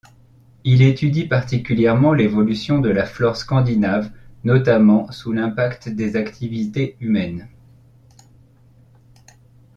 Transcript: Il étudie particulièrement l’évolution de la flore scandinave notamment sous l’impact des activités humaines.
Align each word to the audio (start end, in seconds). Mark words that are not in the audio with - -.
Il 0.63 0.81
étudie 0.81 1.27
particulièrement 1.27 2.11
l’évolution 2.13 2.79
de 2.79 2.89
la 2.89 3.05
flore 3.05 3.35
scandinave 3.37 4.11
notamment 4.43 5.11
sous 5.11 5.31
l’impact 5.31 5.89
des 5.89 6.15
activités 6.15 6.97
humaines. 7.01 7.47